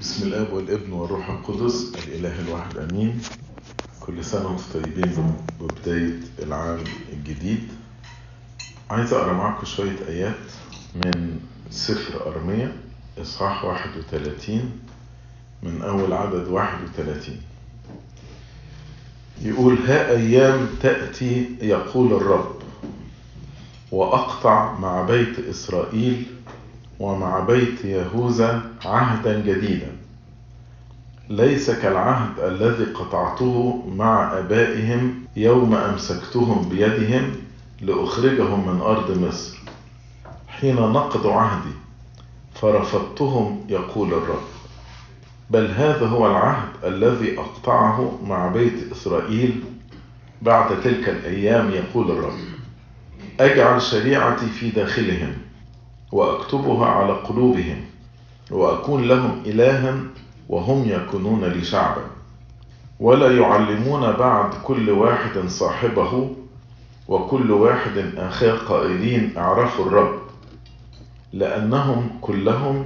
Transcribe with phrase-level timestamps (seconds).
[0.00, 3.20] بسم الاب والابن والروح القدس الإله الواحد أمين.
[4.00, 7.68] كل سنة وأنتم طيبين ببداية العام الجديد.
[8.90, 10.34] عايز أقرأ معاكم شوية آيات
[10.94, 11.40] من
[11.70, 12.72] سفر ارميا
[13.22, 14.70] إصحاح 31
[15.62, 17.40] من أول عدد 31
[19.42, 22.54] يقول ها أيام تأتي يقول الرب
[23.92, 26.26] وأقطع مع بيت إسرائيل
[27.00, 29.92] ومع بيت يهوذا عهدا جديدا.
[31.28, 37.32] ليس كالعهد الذي قطعته مع آبائهم يوم أمسكتهم بيدهم
[37.80, 39.58] لأخرجهم من أرض مصر.
[40.48, 41.74] حين نقضوا عهدي
[42.54, 44.48] فرفضتهم يقول الرب.
[45.50, 49.64] بل هذا هو العهد الذي أقطعه مع بيت إسرائيل
[50.42, 52.38] بعد تلك الأيام يقول الرب.
[53.40, 55.32] أجعل شريعتي في داخلهم.
[56.12, 57.84] وأكتبها على قلوبهم
[58.50, 59.94] وأكون لهم الها
[60.48, 62.02] وهم يكونون لي شعبا.
[63.00, 66.30] ولا يعلمون بعد كل واحد صاحبه
[67.08, 70.18] وكل واحد اخاه قائلين اعرفوا الرب.
[71.32, 72.84] لأنهم كلهم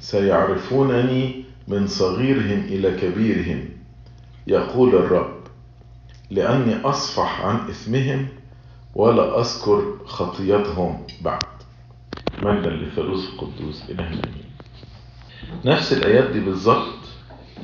[0.00, 3.64] سيعرفونني من صغيرهم إلى كبيرهم
[4.46, 5.36] يقول الرب.
[6.30, 8.26] لأني أصفح عن إثمهم
[8.94, 11.55] ولا أذكر خطيتهم بعد.
[12.42, 14.44] مجدا للثالوث القدوس إله الأمين
[15.64, 16.94] نفس الآيات دي بالظبط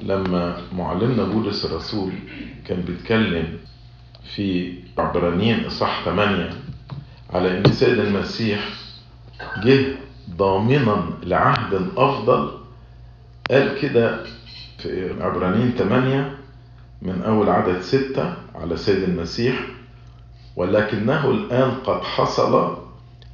[0.02, 2.12] لما معلمنا بولس الرسول
[2.66, 3.58] كان بيتكلم
[4.34, 6.50] في عبرانيين إصحاح 8
[7.32, 8.68] على إن سيد المسيح
[9.64, 9.84] جه
[10.36, 12.50] ضامنا لعهد أفضل
[13.50, 14.24] قال كده
[14.78, 16.34] في عبرانيين 8
[17.02, 19.54] من أول عدد 6 على سيد المسيح
[20.56, 22.81] ولكنه الآن قد حصل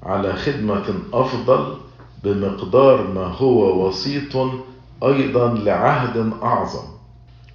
[0.02, 1.77] على خدمة أفضل
[2.24, 4.36] بمقدار ما هو وسيط
[5.04, 6.88] أيضا لعهد أعظم.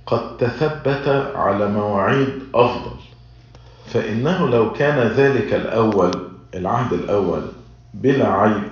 [0.05, 2.95] قد تثبت على مواعيد أفضل.
[3.85, 6.11] فإنه لو كان ذلك الأول
[6.55, 7.41] العهد الأول
[7.93, 8.63] بلا عيب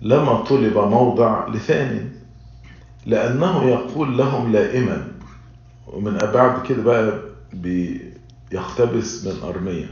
[0.00, 2.00] لما طلب موضع لثاني.
[3.06, 5.08] لأنه يقول لهم لائما
[5.86, 7.18] ومن بعد كده بقى
[7.52, 9.86] بيقتبس من أرمية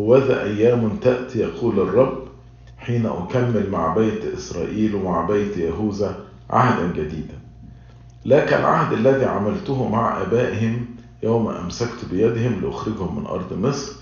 [0.00, 2.19] هوذا أيام تأتي يقول الرب
[2.90, 6.16] حين أكمل مع بيت إسرائيل ومع بيت يهوذا
[6.50, 7.34] عهدا جديدا.
[8.24, 10.86] لا كالعهد الذي عملته مع أبائهم
[11.22, 13.92] يوم أمسكت بيدهم لأخرجهم من أرض مصر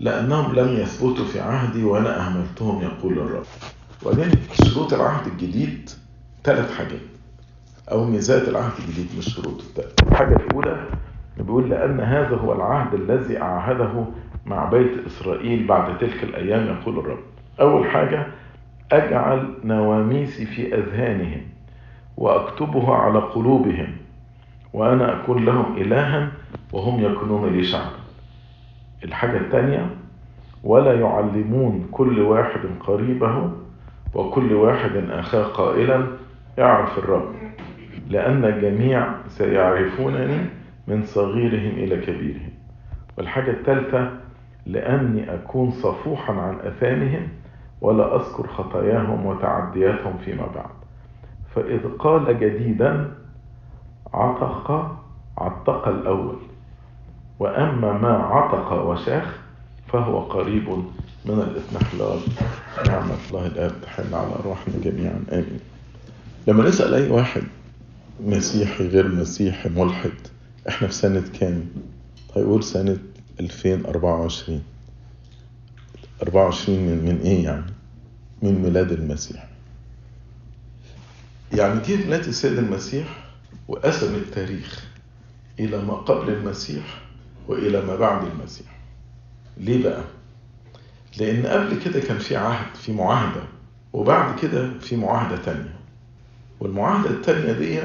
[0.00, 3.44] لأنهم لم يثبتوا في عهدي وأنا أهملتهم يقول الرب.
[4.02, 5.90] وبعدين شروط العهد الجديد
[6.44, 7.00] ثلاث حاجات
[7.92, 9.64] أو ميزات العهد الجديد مش شروطه
[10.08, 10.84] الحاجة الأولى
[11.38, 14.04] بيقول لأن هذا هو العهد الذي أعهده
[14.46, 17.33] مع بيت إسرائيل بعد تلك الأيام يقول الرب.
[17.60, 18.26] أول حاجة
[18.92, 21.40] أجعل نواميسي في أذهانهم
[22.16, 23.88] وأكتبها على قلوبهم
[24.72, 26.28] وأنا أكون لهم إلها
[26.72, 27.96] وهم يكونون لي شعبا
[29.04, 29.86] الحاجة الثانية
[30.64, 33.50] ولا يعلمون كل واحد قريبه
[34.14, 36.06] وكل واحد أخاه قائلا
[36.58, 37.34] اعرف الرب.
[38.08, 40.38] لأن الجميع سيعرفونني
[40.88, 42.50] من صغيرهم إلى كبيرهم.
[43.18, 44.10] والحاجة الثالثة
[44.66, 47.28] لأني أكون صفوحا عن أثامهم
[47.80, 50.70] ولا أذكر خطاياهم وتعدياتهم فيما بعد.
[51.54, 53.14] فإذ قال جديدا
[54.12, 54.96] عتق
[55.38, 56.36] عتق الأول.
[57.38, 59.38] وأما ما عتق وشاخ
[59.92, 60.68] فهو قريب
[61.24, 62.20] من الاضمحلال
[62.86, 65.24] نعمة الله الآب تحل على أرواحنا جميعا.
[65.32, 65.60] آمين.
[66.46, 67.42] لما نسأل أي واحد
[68.20, 70.12] مسيحي غير مسيحي ملحد
[70.68, 71.64] إحنا في سنة كام؟
[72.36, 72.96] هيقول سنة
[73.40, 74.62] 2024
[76.22, 77.64] 24 من من إيه يعني؟
[78.42, 79.48] من ميلاد المسيح.
[81.52, 83.24] يعني دي ميلاد السيد المسيح
[83.68, 84.84] وقسم التاريخ
[85.60, 86.84] إلى ما قبل المسيح
[87.48, 88.66] وإلى ما بعد المسيح.
[89.56, 90.04] ليه بقى؟
[91.18, 93.42] لأن قبل كده كان في عهد في معاهدة
[93.92, 95.74] وبعد كده في معاهدة تانية.
[96.60, 97.80] والمعاهدة التانية دي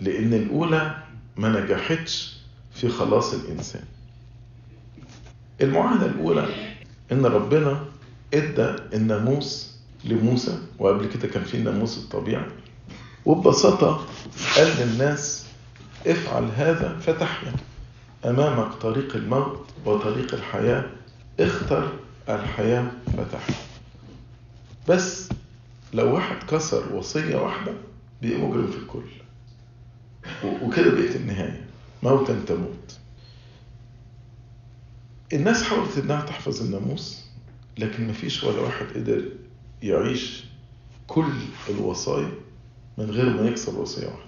[0.00, 0.96] لأن الأولى
[1.36, 2.36] ما نجحتش
[2.74, 3.82] في خلاص الإنسان.
[5.60, 6.46] المعاهدة الأولى
[7.12, 7.84] إن ربنا
[8.34, 9.74] إدى الناموس
[10.04, 12.46] لموسى وقبل كده كان في الناموس الطبيعي.
[13.26, 14.06] وببساطة
[14.56, 15.46] قال للناس
[16.06, 17.52] افعل هذا فتحيا
[18.24, 20.84] أمامك طريق الموت وطريق الحياة
[21.40, 21.88] اختر
[22.28, 23.56] الحياة فتحيا.
[24.88, 25.28] بس
[25.94, 27.72] لو واحد كسر وصية واحدة
[28.22, 29.06] بيبقى مجرم في الكل.
[30.62, 31.64] وكده بقت النهاية.
[32.02, 32.98] موتا تموت
[35.32, 37.20] الناس حاولت إنها تحفظ الناموس
[37.78, 39.24] لكن مفيش ولا واحد قدر
[39.82, 40.44] يعيش
[41.06, 41.32] كل
[41.68, 42.30] الوصايا
[42.98, 44.24] من غير ما يكسر وصية واحدة.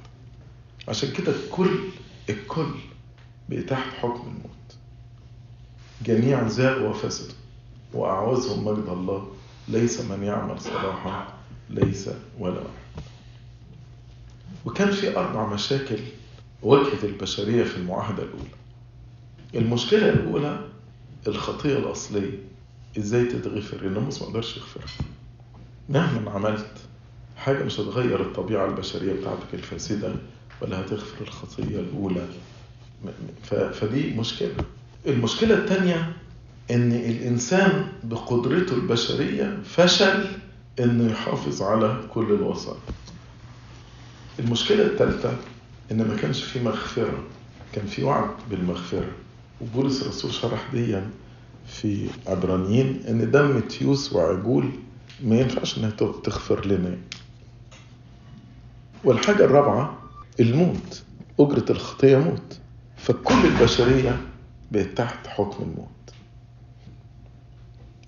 [0.89, 1.79] عشان كده الكل
[2.31, 2.71] الكل
[3.49, 4.77] بقى تحت حكم الموت.
[6.05, 7.35] جميع زاغوا وفسدوا
[7.93, 9.29] وأعوزهم مجد الله
[9.69, 11.35] ليس من يعمل صلاحا
[11.71, 13.05] ليس ولا واحد.
[14.65, 15.99] وكان في أربع مشاكل
[16.63, 18.51] واجهت البشرية في المعاهدة الأولى.
[19.55, 20.61] المشكلة الأولى
[21.29, 22.39] الخطية الأصلية
[22.99, 25.07] إزاي تتغفر؟ الناموس ما قدرش يغفرها
[25.89, 26.67] مهما عملت
[27.37, 30.15] حاجة مش هتغير الطبيعة البشرية بتاعتك الفاسدة
[30.63, 32.27] ولا هتغفر الخطية الأولى.
[33.73, 34.55] فدي مشكلة.
[35.07, 36.13] المشكلة الثانية
[36.71, 40.25] إن الإنسان بقدرته البشرية فشل
[40.81, 42.79] إنه يحافظ على كل الوصايا
[44.39, 45.37] المشكلة الثالثة
[45.93, 47.23] إن ما كانش في مغفرة.
[47.73, 49.09] كان في وعد بالمغفرة.
[49.61, 51.11] وبولس الرسول شرح ديا
[51.67, 54.71] في عبرانيين إن دم تيوس وعجول
[55.25, 55.91] ما ينفعش إنها
[56.25, 56.97] تغفر لنا.
[59.05, 59.99] والحاجة الرابعة
[60.41, 61.03] الموت
[61.41, 62.59] أجرة الخطية موت.
[62.97, 64.21] فكل البشرية
[64.73, 65.89] بقت تحت حكم الموت.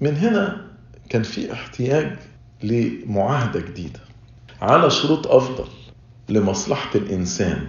[0.00, 0.66] من هنا
[1.08, 2.16] كان في احتياج
[2.62, 4.00] لمعاهدة جديدة
[4.62, 5.68] على شروط أفضل
[6.28, 7.66] لمصلحة الإنسان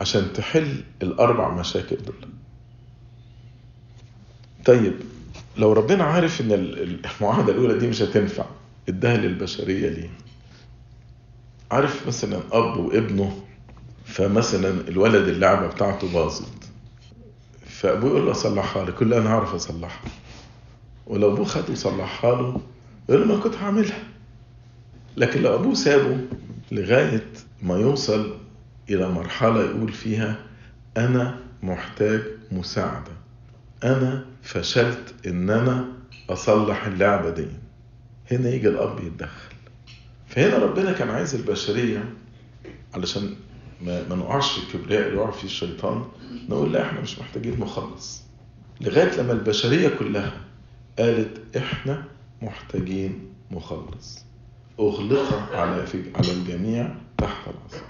[0.00, 2.28] عشان تحل الأربع مشاكل دول.
[4.66, 4.94] طيب
[5.56, 8.44] لو ربنا عارف إن المعاهدة الأولى دي مش هتنفع
[8.88, 10.10] اداها للبشرية ليه؟
[11.70, 13.42] عارف مثلا أب وابنه
[14.04, 16.48] فمثلا الولد اللعبة بتاعته باظت
[17.66, 20.10] فأبوه يقول له أصلحها لي كل أنا هعرف أصلحها.
[21.06, 22.60] ولو أبوه خده وصلحها له
[23.08, 24.02] يقول له ما كنت هعملها.
[25.16, 26.18] لكن لو أبوه سابه
[26.72, 27.26] لغاية
[27.62, 28.34] ما يوصل
[28.90, 30.36] إلى مرحلة يقول فيها
[30.96, 32.20] أنا محتاج
[32.52, 33.12] مساعدة.
[33.84, 35.88] أنا فشلت إن أنا
[36.30, 37.46] أصلح اللعبة دي.
[38.30, 39.54] هنا يجي الأب يتدخل.
[40.26, 42.04] فهنا ربنا كان عايز البشرية
[42.94, 43.34] علشان
[43.82, 46.04] ما, ما نقعش في الكبرياء اللي وقع فيه الشيطان
[46.48, 48.22] نقول لا إحنا مش محتاجين مخلص.
[48.80, 50.32] لغاية لما البشرية كلها
[50.98, 52.04] قالت إحنا
[52.42, 54.24] محتاجين مخلص.
[54.80, 57.84] أغلق على في على الجميع تحت العصا.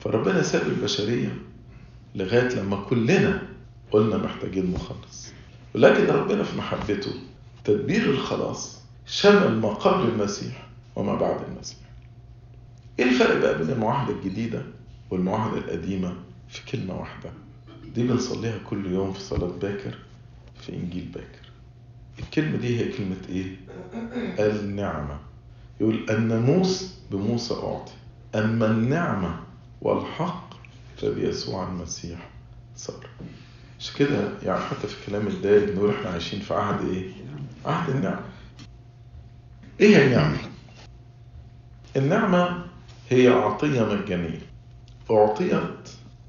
[0.00, 1.34] فربنا ساب البشرية
[2.14, 3.42] لغاية لما كلنا
[3.90, 5.32] قلنا محتاجين مخلص.
[5.74, 7.10] ولكن ربنا في محبته
[7.64, 10.66] تدبير الخلاص شمل ما قبل المسيح
[10.96, 11.78] وما بعد المسيح.
[12.98, 14.62] إيه الفرق بقى بين المعاهدة الجديدة
[15.10, 16.14] والمعاهدة القديمة
[16.48, 17.30] في كلمة واحدة؟
[17.94, 19.98] دي بنصليها كل يوم في صلاة باكر
[20.60, 21.50] في إنجيل باكر.
[22.18, 23.56] الكلمة دي هي كلمة إيه؟
[24.38, 25.18] النعمة.
[25.80, 27.92] يقول الناموس بموسى أعطي.
[28.34, 29.40] أما النعمة
[29.82, 30.50] والحق
[30.96, 32.30] فبيسوع المسيح
[32.76, 33.06] صار.
[33.80, 37.10] مش كده يعني حتى في كلام الدارج نقول إحنا عايشين في عهد إيه؟
[37.66, 38.20] عهد النعمة.
[39.80, 40.36] إيه هي النعمة؟
[41.96, 42.64] النعمة
[43.10, 44.38] هي عطية مجانية
[45.10, 45.88] أعطيت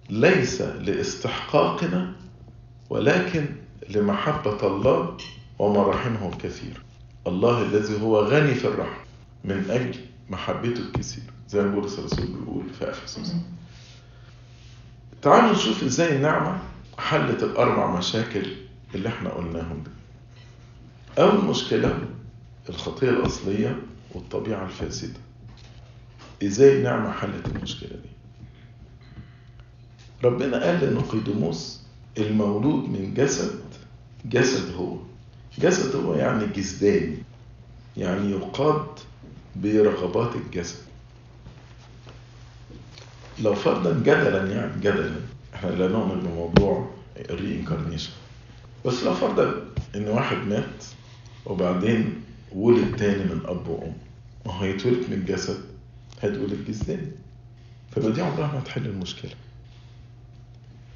[0.10, 2.14] ليس لاستحقاقنا
[2.90, 3.46] ولكن
[3.90, 5.18] لمحبة الله
[5.60, 6.82] ومراحمه الكثير
[7.28, 9.04] الله الذي هو غني في الرحمة
[9.44, 10.00] من أجل
[10.30, 13.36] محبته الكثير زي ما بولس الرسول بيقول في أفسس
[15.22, 16.60] تعالوا نشوف إزاي النعمة
[17.00, 18.56] حلت الأربع مشاكل
[18.96, 19.92] اللي إحنا قلناهم دي.
[21.22, 22.00] أول مشكلة
[22.70, 23.76] الخطية الأصلية
[24.12, 25.20] والطبيعة الفاسدة.
[26.44, 28.10] إزاي النعمة حلت المشكلة دي؟
[30.24, 31.82] ربنا قال لنقيدموس
[32.18, 33.60] المولود من جسد
[34.26, 34.98] جسد هو.
[35.60, 37.18] جسد هو يعني جسداني
[37.98, 38.86] يعني يقاد
[39.56, 40.80] برغبات الجسد.
[43.42, 45.16] لو فرضا جدلا يعني جدلا.
[45.62, 46.90] إحنا لا نؤمن بموضوع
[47.30, 48.12] ال reincarnation
[48.86, 49.54] بس لو فرضا
[49.96, 50.84] إن واحد مات
[51.46, 52.22] وبعدين
[52.56, 53.94] ولد تاني من أب وأم.
[54.46, 55.60] ما هو هيتولد من جسد
[56.22, 57.08] هيتولد جسداني
[57.92, 59.32] فبقى دي عمرها ما تحل المشكلة.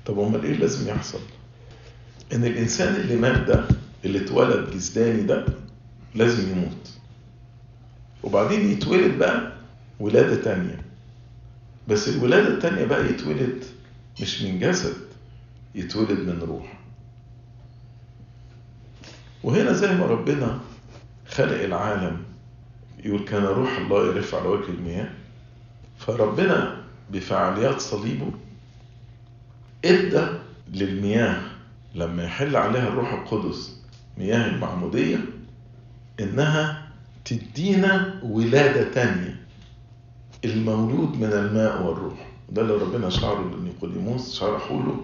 [0.05, 1.19] طب أمال إيه لازم يحصل؟
[2.34, 3.65] إن الإنسان اللي مات ده
[4.05, 5.45] اللي اتولد جسداني ده
[6.15, 6.89] لازم يموت.
[8.24, 9.51] وبعدين يتولد بقى
[10.00, 10.81] ولادة تانية.
[11.88, 13.63] بس الولادة التانية بقى يتولد
[14.22, 14.95] مش من جسد
[15.75, 16.79] يتولد من روح.
[19.43, 20.60] وهنا زي ما ربنا
[21.27, 22.17] خلق العالم
[23.03, 25.10] يقول كان روح الله يرف على وجه المياه.
[26.00, 28.31] فربنا بفعاليات صليبه
[29.86, 30.27] إدى
[30.74, 31.41] للمياه
[31.95, 33.79] لما يحل عليها الروح القدس
[34.17, 35.17] مياه المعمودية
[36.19, 36.88] إنها
[37.25, 39.39] تدينا ولادة تانية
[40.45, 42.27] المولود من الماء والروح.
[42.49, 45.01] ده اللي ربنا شعره لنيقوديموس شرحه له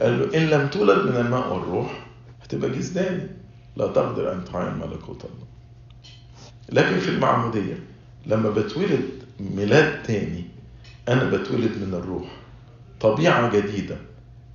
[0.00, 2.06] قال له إن لم تولد من الماء والروح
[2.42, 3.26] هتبقى جسداني
[3.76, 5.46] لا تقدر أن تعاين ملكوت الله.
[6.72, 7.78] لكن في المعمودية
[8.26, 9.08] لما بتولد
[9.40, 10.44] ميلاد تاني
[11.08, 12.36] أنا بتولد من الروح.
[13.00, 13.96] طبيعة جديدة.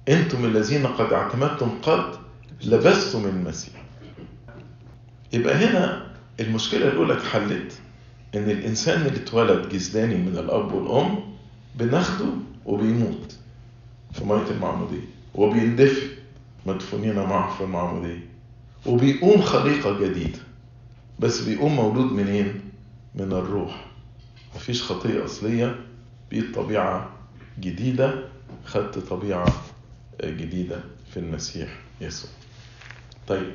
[0.10, 2.06] أنتم الذين قد أعتمدتم قد
[2.65, 3.84] لبستم المسيح.
[5.34, 6.08] يبقى هنا
[6.39, 7.74] المشكلة الأولى اتحلت
[8.36, 11.20] إن الإنسان اللي اتولد جسداني من الأب والأم
[11.75, 12.25] بناخده
[12.65, 13.36] وبيموت
[14.13, 16.08] في مية المعمودية وبيندفن
[16.65, 18.25] مدفونين معه في المعمودية
[18.86, 20.39] وبيقوم خليقة جديدة.
[21.20, 22.62] بس بيقوم مولود منين؟
[23.15, 23.86] من الروح.
[24.56, 25.75] مفيش خطية أصلية
[26.32, 27.10] بقيت طبيعة
[27.60, 28.24] جديدة
[28.65, 29.53] خدت طبيعة
[30.24, 31.70] جديدة في المسيح
[32.01, 32.32] يسوع.
[33.27, 33.51] طيب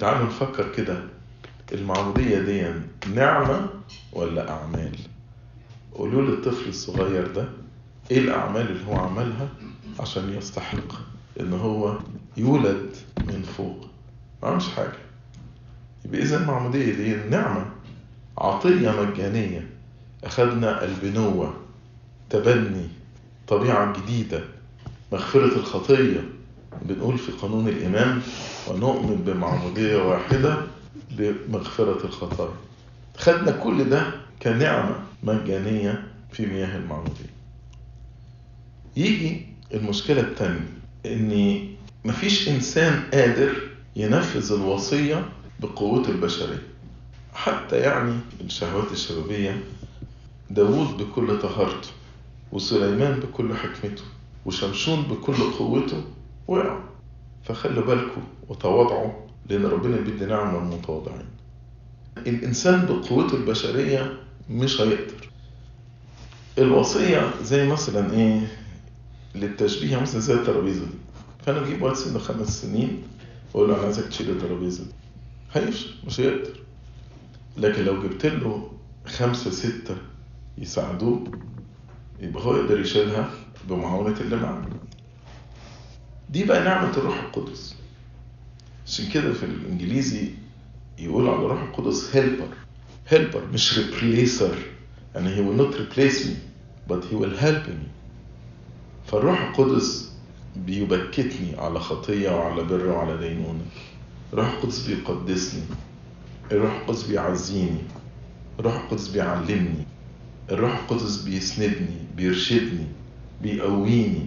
[0.00, 1.02] تعالوا نفكر كده
[1.72, 2.66] المعمودية دي
[3.14, 3.66] نعمة
[4.12, 4.96] ولا أعمال؟
[5.98, 7.48] قولوا للطفل الصغير ده
[8.10, 9.48] إيه الأعمال اللي هو عملها
[10.00, 10.92] عشان يستحق
[11.40, 11.98] إن هو
[12.36, 12.96] يولد
[13.28, 13.86] من فوق؟
[14.42, 14.98] ما عملش حاجة.
[16.04, 17.66] يبقى إذا المعمودية دي نعمة
[18.38, 19.68] عطية مجانية.
[20.24, 21.54] أخذنا البنوة
[22.30, 22.88] تبني
[23.48, 24.40] طبيعة جديدة
[25.12, 26.28] مغفرة الخطية.
[26.82, 28.20] بنقول في قانون الإيمان
[28.68, 30.56] ونؤمن بمعمودية واحدة
[31.18, 32.54] لمغفرة الخطايا.
[33.16, 34.02] خدنا كل ده
[34.42, 34.94] كنعمة.
[35.22, 37.30] مجانية في مياه المعمودية
[38.96, 40.68] يجي المشكلة الثانية
[41.06, 41.58] إن
[42.04, 43.52] مفيش إنسان قادر
[43.96, 45.28] ينفذ الوصية
[45.60, 46.62] بقوته البشرية.
[47.34, 49.60] حتى يعني الشهوات الشبابية
[50.50, 51.88] داود بكل طهارته
[52.52, 54.02] وسليمان بكل حكمته
[54.46, 56.04] وشمشون بكل قوته
[56.48, 56.80] وقعوا
[57.44, 59.12] فخلوا بالكم وتواضعوا
[59.50, 61.26] لأن ربنا بيدي نعمة للمتواضعين.
[62.18, 64.18] الإنسان بقوته البشرية
[64.50, 65.28] مش هيقدر.
[66.58, 68.40] الوصية زي مثلا إيه
[69.34, 70.86] للتشبيه مثلا زي الترابيزة.
[70.86, 70.92] دي
[71.46, 73.02] فأنا أجيب واحد سنه خمس سنين
[73.54, 74.84] وأقول له أنا عايزك تشيل الترابيزة.
[74.84, 74.90] دي
[75.52, 76.60] هيفشل مش هيقدر.
[77.56, 78.72] لكن لو جبت له
[79.06, 79.96] خمسة ستة
[80.58, 81.24] يساعدوه
[82.20, 83.30] يبقى هو يقدر يشيلها
[83.68, 84.64] بمعاونة اللي معاه.
[86.30, 87.74] دي بقى نعمة الروح القدس.
[88.86, 90.28] عشان كده في الإنجليزي
[90.98, 92.48] يقول على الروح القدس هيلبر
[93.08, 94.54] هيلبر مش ريبليسر
[95.14, 96.34] يعني he will not replace me
[96.90, 97.88] but he will help me.
[99.06, 100.12] فالروح القدس
[100.56, 103.64] بيبكتني على خطية وعلى بر وعلى دينونة.
[104.32, 105.62] الروح القدس بيقدسني.
[106.52, 107.80] الروح القدس بيعزيني.
[108.60, 109.86] الروح القدس بيعلمني.
[110.50, 112.86] الروح القدس بيسندني بيرشدني
[113.42, 114.26] بيقويني.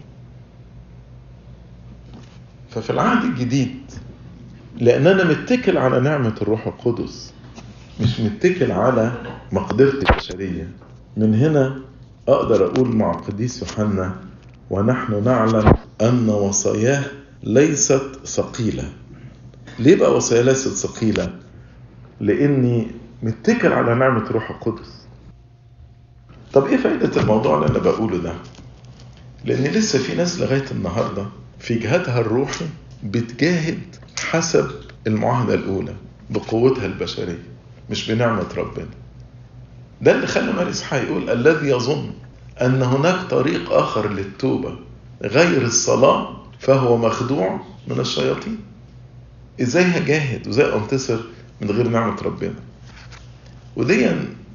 [2.69, 3.79] ففي العهد الجديد
[4.77, 7.33] لأن أنا متكل على نعمة الروح القدس
[7.99, 9.11] مش متكل على
[9.51, 10.69] مقدرتي البشرية
[11.17, 11.81] من هنا
[12.27, 14.15] أقدر أقول مع القديس يوحنا
[14.69, 17.03] ونحن نعلم أن وصاياه
[17.43, 18.89] ليست ثقيلة
[19.79, 21.33] ليه بقى وصاياه ليست ثقيلة؟
[22.19, 22.87] لأني
[23.23, 25.01] متكل على نعمة الروح القدس
[26.53, 28.33] طب إيه فائدة الموضوع اللي أنا بقوله ده؟
[29.45, 31.25] لأن لسه في ناس لغاية النهاردة
[31.59, 32.65] في جهادها الروحي
[33.03, 33.79] بتجاهد
[34.19, 34.71] حسب
[35.07, 35.93] المعاهدة الأولى
[36.29, 37.43] بقوتها البشرية
[37.91, 38.87] مش بنعمة ربنا.
[40.01, 42.11] ده اللي خلى مارس يقول الذي يظن
[42.61, 44.75] أن هناك طريق آخر للتوبة
[45.21, 48.57] غير الصلاة فهو مخدوع من الشياطين.
[49.61, 51.19] إزاي هجاهد وإزاي أنتصر
[51.61, 52.53] من غير نعمة ربنا؟
[53.75, 54.09] ودي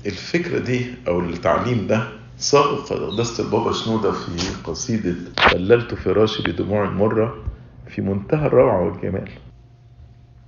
[0.07, 4.31] الفكرة دي أو التعليم ده صاغ قداسة البابا شنودة في
[4.64, 5.14] قصيدة
[5.52, 7.37] بللت فراشي بدموع مرة
[7.88, 9.28] في منتهى الروعة والجمال.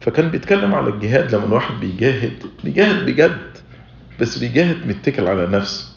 [0.01, 2.33] فكان بيتكلم على الجهاد لما الواحد بيجاهد
[2.65, 3.39] بيجاهد بجد
[4.21, 5.89] بس بيجاهد متكل على نفسه.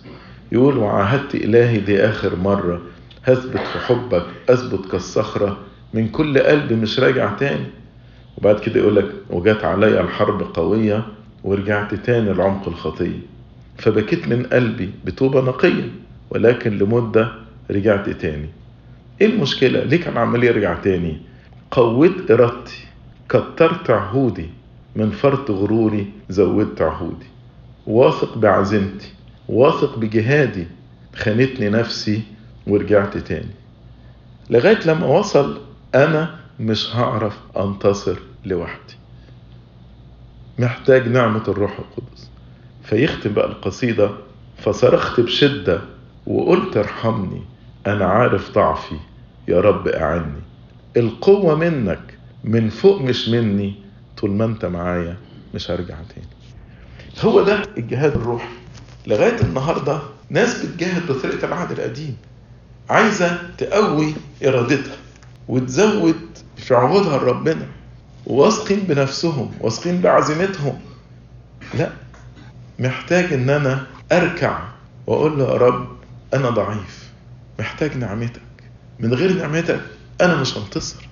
[0.52, 2.82] يقول وعاهدت إلهي دي آخر مرة
[3.26, 5.58] هثبت في حبك أثبت كالصخرة
[5.94, 7.66] من كل قلب مش راجع تاني.
[8.38, 11.06] وبعد كده يقول لك وجات عليا الحرب قوية
[11.44, 13.20] ورجعت تاني لعمق الخطية.
[13.78, 15.90] فبكيت من قلبي بتوبة نقية
[16.30, 17.32] ولكن لمدة
[17.72, 18.50] رجعت تاني.
[19.22, 21.18] إيه المشكلة؟ ليه كان عمال يرجع تاني؟
[21.72, 22.86] قويت إرادتي.
[23.32, 24.50] كترت عهودي
[24.96, 27.26] من فرط غروري زودت عهودي.
[27.88, 29.14] واثق بعزيمتي
[29.50, 30.68] واثق بجهادي
[31.16, 32.22] خانتني نفسي
[32.68, 33.52] ورجعت تاني.
[34.50, 35.62] لغاية لما وصل
[35.96, 38.96] أنا مش هعرف أنتصر لوحدي.
[40.60, 42.30] محتاج نعمة الروح القدس.
[42.84, 44.10] فيختم بقى القصيدة
[44.58, 45.82] فصرخت بشدة
[46.28, 47.42] وقلت ارحمني
[47.88, 48.96] أنا عارف ضعفي
[49.48, 50.42] يا رب أعني.
[50.98, 52.11] القوة منك
[52.44, 53.76] من فوق مش مني
[54.18, 55.18] طول ما انت معايا
[55.54, 56.28] مش هرجع تاني.
[57.22, 58.50] هو ده الجهاد الروحي
[59.08, 62.18] لغاية النهاردة ناس بتجاهد بطريقة العهد القديم
[62.90, 64.14] عايزة تقوي
[64.46, 64.96] إرادتها
[65.48, 66.16] وتزود
[66.58, 67.68] في عهودها لربنا.
[68.26, 70.80] واثقين بنفسهم واثقين بعزيمتهم.
[71.74, 71.90] لا
[72.80, 74.60] محتاج إن أنا أركع
[75.08, 75.88] وأقول له يا رب
[76.34, 77.10] أنا ضعيف
[77.60, 78.42] محتاج نعمتك.
[79.00, 79.82] من غير نعمتك
[80.22, 81.08] أنا مش هنتصر.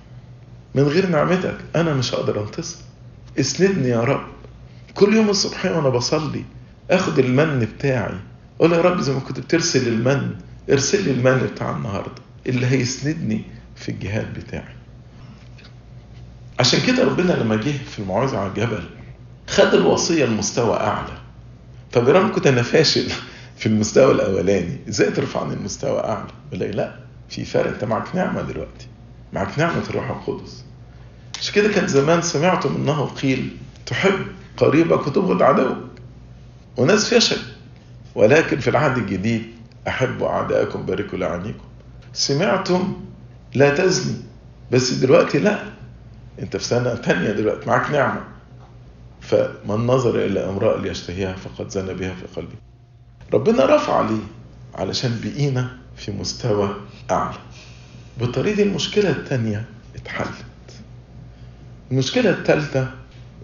[0.75, 2.77] من غير نعمتك أنا مش هقدر أنتصر.
[3.39, 4.23] اسندني يا رب.
[4.93, 6.43] كل يوم الصبح وأنا بصلي
[6.91, 8.15] أخد المن بتاعي.
[8.59, 10.35] أقول يا رب زي ما كنت بترسل المن
[10.71, 13.41] ارسل لي المن بتاع النهارده اللي هيسندني
[13.75, 14.75] في الجهاد بتاعي.
[16.59, 18.83] عشان كده ربنا لما جه في الموعظة على الجبل
[19.47, 21.17] خد الوصية لمستوى أعلى.
[21.91, 23.11] فبرغم كنت أنا فاشل
[23.57, 26.95] في المستوى الأولاني إزاي ترفعني المستوى أعلى؟ يقول لا
[27.29, 27.67] في فرق.
[27.73, 28.87] أنت معك نعمة دلوقتي.
[29.33, 30.63] معك نعمة الروح القدس.
[31.39, 34.25] عشان كده كان زمان سمعتم أنه قيل تحب
[34.57, 35.77] قريبك وتبغض عدوك
[36.77, 37.41] وناس فشل
[38.15, 39.43] ولكن في العهد الجديد
[39.87, 41.63] أحبوا أعدائكم باركوا لعنيكم
[42.13, 42.93] سمعتم
[43.53, 44.15] لا تزني
[44.71, 45.63] بس دلوقتي لا
[46.39, 48.21] أنت في سنة تانية دلوقتي معاك نعمة.
[49.21, 52.55] فمن نظر إلى أمرأة ليشتهيها فقد زنى بها في قلبه.
[53.33, 54.21] ربنا رفع عليه
[54.75, 56.75] علشان بقينا في مستوى
[57.11, 57.37] أعلى.
[58.19, 60.45] بالطريقة المشكلة التانية اتحلت.
[61.91, 62.91] المشكلة التالتة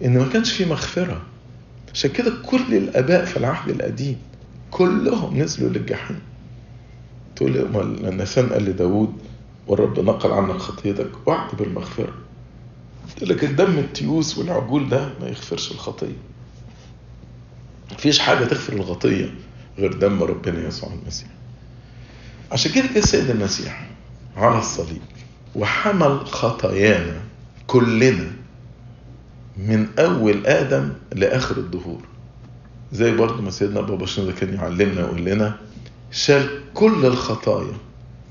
[0.04, 1.22] إن ما كانش في مغفرة.
[1.94, 4.18] عشان كده كل الآباء في العهد القديم
[4.70, 6.18] كلهم نزلوا للجحيم.
[7.36, 7.60] تقول لي
[8.08, 9.12] النسان قال لداود
[9.66, 12.14] والرب نقل عنك خطيتك وعد بالمغفرة.
[13.08, 16.16] قلت لك الدم التيوس والعجول ده ما يغفرش الخطية.
[17.92, 19.34] مفيش حاجة تغفر الخطية
[19.78, 21.28] غير دم ربنا يسوع المسيح.
[22.52, 23.90] عشان كده جه السيد المسيح
[24.36, 25.02] على الصليب
[25.54, 27.20] وحمل خطايانا
[27.66, 28.32] كلنا
[29.56, 32.00] من أول آدم لآخر الدهور.
[32.92, 35.56] زي برضه ما سيدنا بابا شنودة كان يعلمنا ويقول لنا
[36.10, 37.72] شال كل الخطايا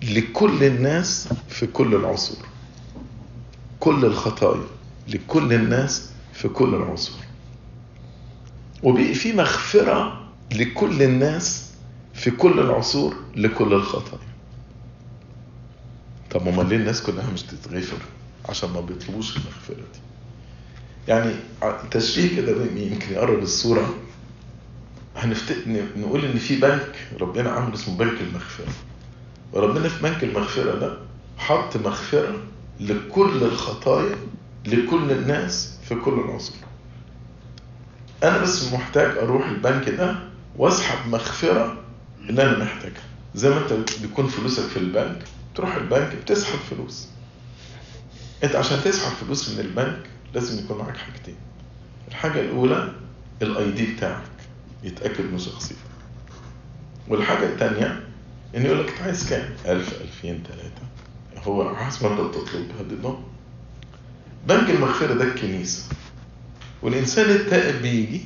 [0.03, 2.45] لكل الناس في كل العصور.
[3.79, 4.63] كل الخطايا
[5.07, 7.19] لكل الناس في كل العصور.
[8.83, 11.71] وبقي في مغفرة لكل الناس
[12.13, 14.34] في كل العصور لكل الخطايا.
[16.35, 17.97] طب امال ليه الناس كلها مش تتغفر
[18.49, 19.99] عشان ما بيطلبوش المغفرة دي؟
[21.07, 21.31] يعني
[21.91, 23.95] تشبيه كده يمكن يقرب الصورة.
[25.17, 25.55] هنفت...
[25.97, 28.73] نقول إن في بنك ربنا عامل اسمه بنك المغفرة.
[29.53, 30.97] وربنا في بنك المغفرة ده
[31.37, 32.43] حط مغفرة
[32.79, 34.15] لكل الخطايا
[34.65, 36.57] لكل الناس في كل العصور.
[38.23, 40.15] أنا بس محتاج أروح البنك ده
[40.57, 41.77] وأسحب مغفرة
[42.29, 43.03] اللي أنا محتاجها.
[43.35, 45.23] زي ما أنت بيكون فلوسك في البنك
[45.55, 47.07] تروح البنك بتسحب فلوس.
[48.43, 49.99] انت عشان تسحب فلوس من البنك
[50.33, 51.35] لازم يكون معاك حاجتين.
[52.07, 52.91] الحاجة الأولى
[53.41, 54.21] الاي دي بتاعك
[54.83, 55.79] يتأكد من شخصيتك
[57.07, 58.03] والحاجة التانية
[58.55, 60.71] إن يقول لك أنت عايز كام؟ 1000 2000 3
[61.47, 63.15] هو حسب ما انت بتطلب هدده
[64.47, 65.83] بنك المغفرة ده الكنيسة.
[66.81, 68.21] والإنسان التائب بيجي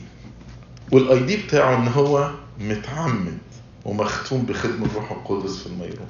[0.92, 3.38] وال ID بتاعه إن هو متعمد
[3.86, 6.08] ومختوم بخدمة الروح القدس في الميرون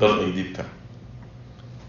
[0.00, 0.68] ده ال ID بتاعه.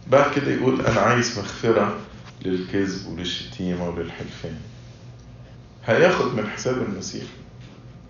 [0.08, 1.98] بعد كده يقول أنا عايز مغفرة
[2.46, 4.58] للكذب وللشتيمة وللحلفان.
[5.86, 7.24] هياخد من حساب المسيح.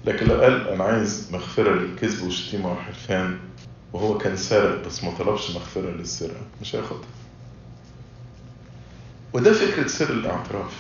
[0.06, 3.38] لكن لو قال أنا عايز مغفرة للكذب والشتيمة والحلفان
[3.94, 7.10] وهو كان سارق بس ما طلبش مغفرة للسرقة مش هياخدها.
[9.34, 10.74] وده فكرة سر الاعتراف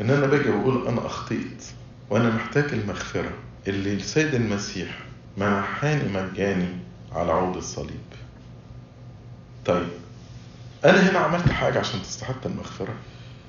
[0.00, 1.64] إن أنا باجي بقول أنا أخطيت
[2.10, 3.30] وأنا محتاج المغفرة
[3.66, 4.98] اللي السيد المسيح
[5.36, 6.68] منحاني مجاني
[7.12, 8.00] على عود الصليب.
[9.66, 9.86] طيب.
[10.84, 12.94] أنا هنا عملت حاجة عشان تستحق المغفرة.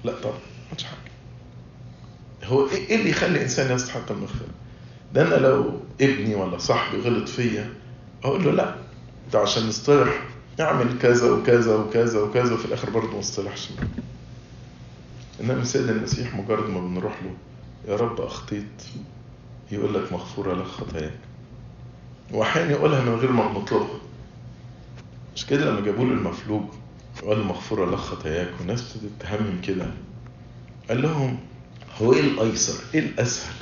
[0.03, 1.11] لا طبعا ما عملتش حاجة.
[2.43, 4.47] هو إيه اللي يخلي إنسان يستحق المغفرة؟
[5.13, 7.73] ده أنا لو ابني ولا صاحبي غلط فيا
[8.23, 8.75] أقول له لا
[9.33, 10.23] ده عشان نصطلح
[10.59, 13.69] اعمل كذا وكذا وكذا وكذا وفي الآخر برضه ما اصطلحش
[15.41, 17.33] إنما السيد المسيح مجرد ما بنروح له
[17.91, 18.83] يا رب أخطيت
[19.71, 21.19] يقول لك مغفورة لك خطاياك.
[22.31, 23.99] واحيانا يقولها من غير ما بنطلبها
[25.35, 26.63] مش كده لما جابوا له المفلوج
[27.23, 29.85] وقال له مغفوره لك خطاياك والناس ابتدت تهمم كده
[30.89, 31.37] قال لهم
[32.01, 33.53] هو إيه الأيسر؟ إيه الأسهل؟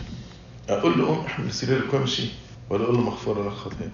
[0.70, 2.28] أقول له قوم احمل سريرك وامشي
[2.70, 3.92] ولا أقول له مغفوره لك خطاياك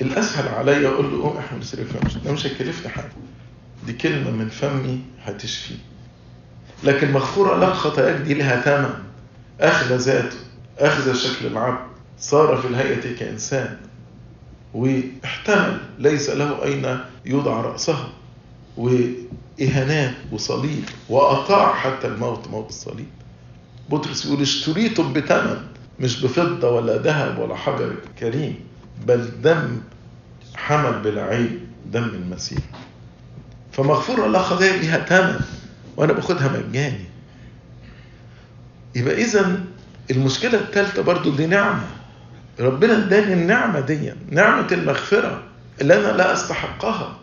[0.00, 3.12] الأسهل عليا أقول له قوم احمل سريرك وامشي ده مش هيكلفني حاجة.
[3.86, 5.74] دي كلمة من فمي هتشفي.
[6.84, 8.94] لكن مغفوره لك خطاياك دي لها ثمن.
[9.60, 10.36] أخذ ذاته
[10.78, 11.86] أخذ شكل العبد.
[12.18, 13.76] صار في الهيئة كإنسان.
[14.74, 18.08] واحتمل ليس له أين يوضع راسه
[18.76, 23.08] وإهانات وصليب واطاع حتى الموت موت الصليب.
[23.90, 25.56] بطرس يقول اشتريتم بثمن
[26.00, 28.54] مش بفضة ولا ذهب ولا حجر كريم
[29.06, 29.80] بل دم
[30.56, 32.58] حمل بلا عيب دم المسيح.
[33.72, 35.40] فمغفورة الله خطايا ليها ثمن
[35.96, 37.04] وأنا باخدها مجاني.
[38.94, 39.60] يبقى اذا
[40.10, 41.86] المشكلة الثالثة برضو دي نعمة.
[42.60, 45.42] ربنا اداني النعمة دي نعمة المغفرة
[45.80, 47.18] اللي أنا لا أستحقها.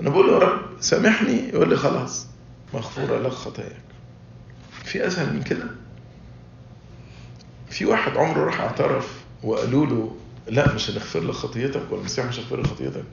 [0.00, 2.26] أنا بقول له يا رب سامحني يقول لي خلاص
[2.74, 3.82] مغفورة لك خطاياك.
[4.84, 5.64] في أسهل من كده؟
[7.70, 9.12] في واحد عمره راح اعترف
[9.42, 10.16] وقالوا له
[10.48, 13.04] لا مش هنغفر لك خطيتك والمسيح مش هيغفر لك خطيتك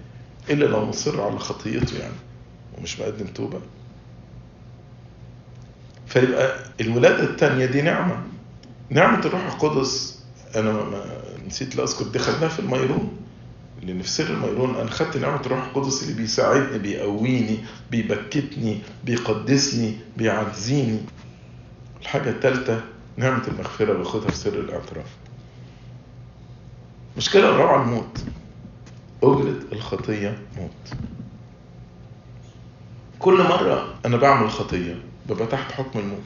[0.49, 2.13] إلا لو مصر على خطيته يعني
[2.78, 3.60] ومش مقدم توبة.
[6.08, 8.21] فيبقى الولادة الثانية دي نعمة
[8.89, 10.14] نعمة الروح القدس
[10.55, 11.05] أنا ما
[11.47, 13.17] نسيت لا أذكر دي خدناها في الميرون
[13.83, 17.57] لأن في سر الميرون أنا خدت نعمة الروح القدس اللي بيساعدني بيقويني
[17.91, 20.99] بيبكتني بيقدسني بيعزيني
[22.01, 22.81] الحاجة الثالثه
[23.17, 25.05] نعمة المغفرة باخدها في سر الاعتراف.
[27.13, 28.23] المشكلة الرابعة الموت.
[29.23, 30.99] أجرة الخطية موت.
[33.19, 34.95] كل مرة أنا بعمل خطية
[35.29, 36.19] ببقى تحت حكم الموت.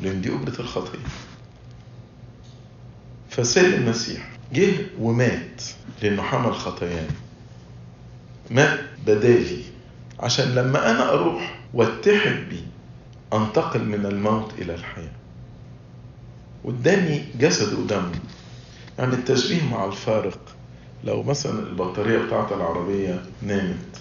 [0.00, 0.98] لأن دي أجرة الخطية.
[3.38, 5.62] فسيد المسيح جه ومات
[6.02, 7.06] لأنه حمل خطاياي.
[8.50, 9.62] مات بدالي؟
[10.20, 12.66] عشان لما أنا أروح واتحد بيه
[13.38, 15.12] أنتقل من الموت إلى الحياة.
[16.64, 18.12] واداني جسد ودم.
[18.98, 20.40] يعني التشبيه مع الفارق
[21.04, 24.00] لو مثلا البطارية بتاعت العربية نامت.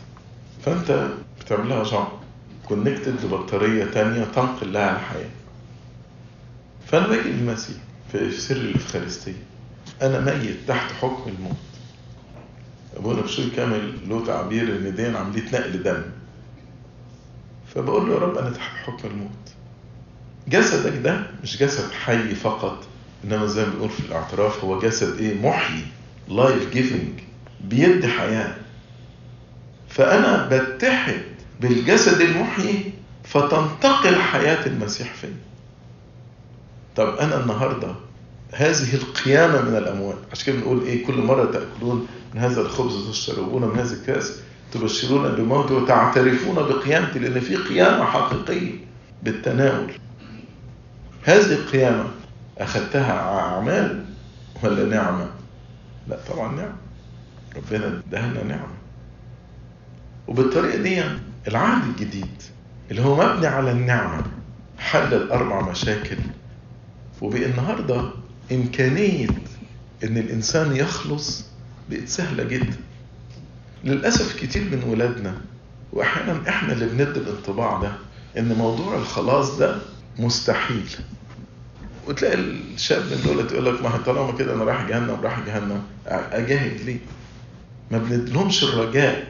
[0.65, 1.07] فأنت
[1.41, 2.07] بتعمل لها جمع
[2.67, 5.29] كونكتد لبطارية تانية تنقل لها الحياة.
[6.87, 7.86] فأنا باجي للمسيح.
[8.11, 9.43] في سر الإفخارستية
[10.01, 11.55] أنا ميت تحت حكم الموت.
[12.97, 16.01] أبونا بشوي كامل له تعبير إن دي عملية نقل دم.
[17.75, 19.29] فبقول له يا رب أنا تحت حكم الموت.
[20.47, 22.83] جسدك ده مش جسد حي فقط
[23.23, 25.81] إنما زي ما بنقول في الاعتراف هو جسد إيه؟ محيي
[26.29, 27.19] life-giving
[27.63, 28.55] بيدي حياة.
[29.89, 31.21] فأنا بتحد
[31.61, 32.91] بالجسد المحيي
[33.23, 35.33] فتنتقل حياة المسيح فيا.
[36.97, 37.87] طب أنا النهارده
[38.53, 43.61] هذه القيامة من الأموات عشان كده بنقول إيه كل مرة تأكلون من هذا الخبز وتشربون
[43.65, 44.39] من هذا الكاس
[44.71, 48.71] تبشرون بموتي وتعترفون بقيامتي لأن في قيامة حقيقية
[49.23, 49.91] بالتناول.
[51.23, 52.05] هذه القيامة
[52.57, 54.05] أخذتها أعمال
[54.63, 55.27] ولا نعمة؟
[56.07, 56.75] لا طبعا نعمة.
[57.55, 58.77] ربنا ادانا نعمة.
[60.27, 61.03] وبالطريقة دي
[61.47, 62.41] العهد الجديد
[62.91, 64.23] اللي هو مبني على النعمة
[64.79, 66.17] حل الأربع مشاكل
[67.21, 68.09] وبقى النهاردة
[68.51, 69.27] إمكانية
[70.03, 71.45] إن الإنسان يخلص
[71.89, 72.77] بقت سهلة جدا.
[73.83, 75.41] للأسف كتير من ولادنا
[75.93, 77.91] وأحيانا إحنا اللي بندي الانطباع ده
[78.37, 79.75] إن موضوع الخلاص ده
[80.19, 80.89] مستحيل.
[82.07, 82.35] وتلاقي
[82.75, 85.81] الشاب من دول يقول لك ما طالما كده أنا رايح جهنم رايح جهنم.
[86.07, 86.99] أجاهد ليه؟
[87.91, 89.27] ما بندلهمش الرجاء.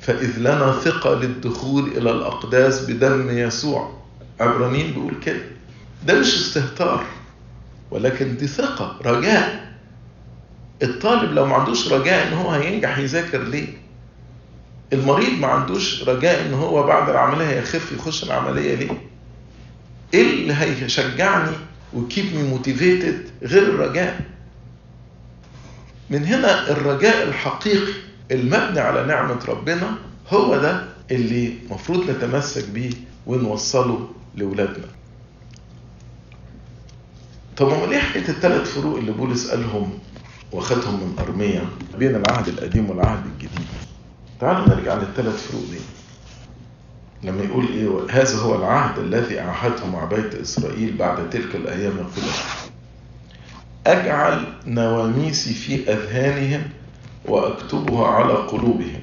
[0.00, 3.98] فإذ لنا ثقة للدخول إلى الأقداس بدم يسوع.
[4.40, 5.42] عبرانيين بيقول كده.
[6.06, 7.04] ده مش استهتار
[7.90, 9.72] ولكن دي ثقة رجاء
[10.82, 13.66] الطالب لو ما عندوش رجاء إن هو هينجح يذاكر ليه؟
[14.92, 18.90] المريض ما عندوش رجاء إن هو بعد العملية هيخف يخش العملية ليه؟
[20.14, 21.52] إيه اللي هيشجعني
[21.94, 24.20] و keep me motivated غير الرجاء
[26.10, 27.92] من هنا الرجاء الحقيقي
[28.30, 29.94] المبني على نعمة ربنا
[30.28, 32.90] هو ده اللي مفروض نتمسك بيه
[33.26, 34.86] ونوصله لولادنا
[37.56, 39.98] طب امال إيه حكاية الثلاث فروق اللي بولس قالهم
[40.52, 41.64] واخدهم من أرميا
[41.98, 43.66] بين العهد القديم والعهد الجديد؟
[44.40, 45.78] تعالوا نرجع للثلاث فروق دي.
[47.28, 52.30] لما يقول إيه؟ هذا هو العهد الذي أعهدته مع بيت إسرائيل بعد تلك الأيام يقول
[53.86, 56.62] أجعل نواميسي في أذهانهم
[57.24, 59.00] وأكتبها على قلوبهم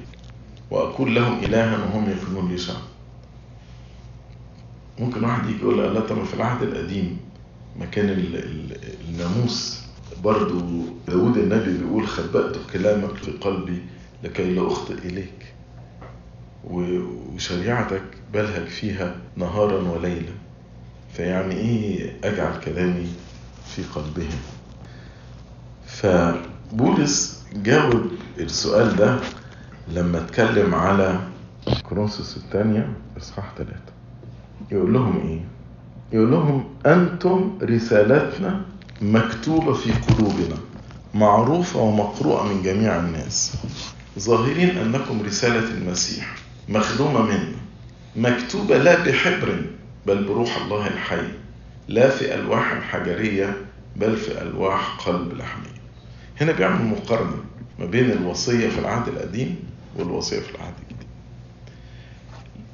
[0.70, 2.76] واكون لهم الها وهم يكونون لي شعب.
[4.98, 7.16] ممكن واحد يجي يقول لا طب في العهد القديم.
[7.80, 8.08] ما كان
[9.08, 9.80] الناموس.
[10.24, 10.60] برضو
[11.08, 13.82] داود النبي بيقول خبأت كلامك في قلبي
[14.24, 15.52] لكي لا أخطئ إليك.
[16.64, 18.02] وشريعتك
[18.34, 20.32] بلهج فيها نهارا وليلا.
[21.12, 23.06] فيعني إيه أجعل كلامي
[23.66, 24.40] في قلبهم؟
[25.86, 28.06] فبولس جاوب
[28.38, 29.20] السؤال ده
[29.88, 31.20] لما اتكلم على
[31.88, 33.92] كورنثوس الثانية إصحاح ثلاثة
[34.72, 35.40] يقول لهم إيه؟
[36.12, 38.62] يقول لهم أنتم رسالتنا
[39.02, 40.56] مكتوبة في قلوبنا
[41.14, 43.52] معروفة ومقروءة من جميع الناس.
[44.18, 46.34] ظاهرين أنكم رسالة المسيح
[46.68, 47.52] مخدومة منا
[48.16, 49.62] مكتوبة لا بحبر
[50.06, 51.28] بل بروح الله الحي
[51.88, 53.56] لا في ألواح حجرية
[53.96, 55.80] بل في ألواح قلب لحمية
[56.40, 57.36] هنا بيعمل مقارنة
[57.78, 59.56] ما بين الوصية في العهد القديم
[59.96, 61.06] والوصية في العهد الجديد.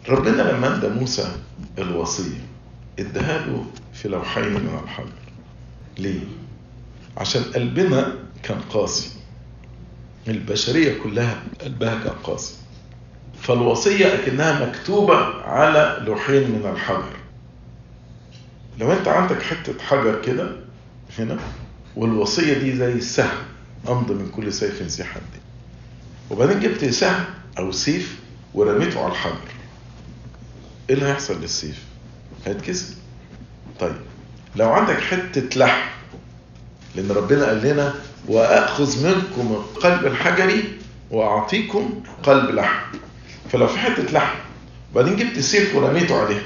[0.08, 1.28] ربنا لما ادى موسى
[1.78, 2.40] الوصية
[2.98, 5.08] اداها له في لوحين من الحجر
[5.98, 6.20] ليه؟
[7.16, 9.10] عشان قلبنا كان قاسي.
[10.28, 12.54] البشرية كلها قلبها كان قاسي.
[13.42, 17.16] فالوصية أكنها مكتوبة على لوحين من الحجر.
[18.78, 20.56] لو أنت عندك حتة حجر كده
[21.18, 21.38] هنا
[21.96, 23.38] والوصية دي زي السهم
[23.88, 25.20] أمضى من كل سيف ذي حد
[26.30, 27.24] وبعدين جبت سهم
[27.58, 28.20] أو سيف
[28.54, 29.48] ورميته على الحجر.
[30.90, 31.84] إيه اللي هيحصل للسيف؟
[32.46, 32.94] هيتكسر
[33.80, 33.96] طيب
[34.56, 35.88] لو عندك حتة لحم
[36.96, 37.94] لأن ربنا قال لنا
[38.28, 40.64] وأخذ منكم القلب الحجري
[41.10, 42.98] وأعطيكم قلب لحم.
[43.52, 44.38] فلو في حتة لحم
[44.92, 46.42] وبعدين جبت سيف ورميته عليها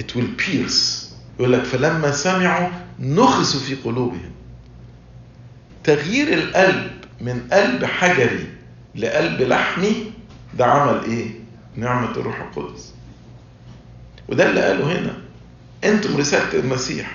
[0.00, 1.04] it will pierce.
[1.38, 4.30] يقول لك فلما سمعوا نخسوا في قلوبهم.
[5.84, 8.46] تغيير القلب من قلب حجري
[8.94, 10.12] لقلب لحمي
[10.54, 11.30] ده عمل إيه؟
[11.76, 12.94] نعمة الروح القدس.
[14.30, 15.14] وده اللي قاله هنا.
[15.84, 17.10] أنتم رسالة المسيح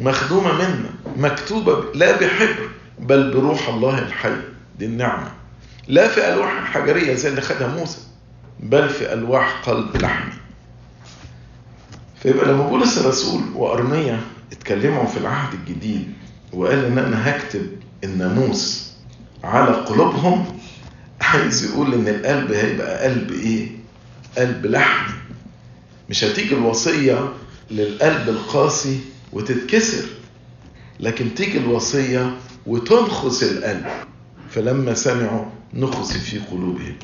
[0.00, 4.36] مخدومة منا مكتوبة لا بحبر بل بروح الله الحي.
[4.78, 5.30] دي النعمة.
[5.88, 7.98] لا في ألواح حجرية زي اللي خدها موسى
[8.60, 10.32] بل في ألواح قلب لحمي.
[12.22, 14.20] فيبقى لما بولس الرسول وأرمية
[14.52, 16.12] اتكلموا في العهد الجديد
[16.52, 17.66] وقال إن أنا هكتب
[18.04, 18.92] الناموس
[19.44, 20.58] على قلوبهم
[21.20, 23.68] عايز يقول إن القلب هيبقى قلب إيه؟
[24.38, 25.14] قلب لحمي.
[26.10, 27.32] مش هتيجي الوصية
[27.70, 29.00] للقلب القاسي
[29.32, 30.04] وتتكسر
[31.00, 32.36] لكن تيجي الوصية
[32.66, 33.86] وتنخس القلب.
[34.50, 36.96] فلما سمعوا نخس في قلوبهم.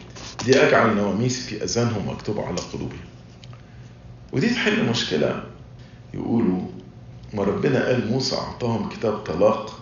[0.44, 3.06] دي أجعل نواميس في أذانهم مكتوبة على قلوبهم.
[4.32, 5.44] ودي تحل مشكلة.
[6.14, 6.60] يقولوا
[7.34, 9.80] ما ربنا قال موسى أعطاهم كتاب طلاق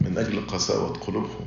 [0.00, 1.46] من أجل قساوة قلوبهم.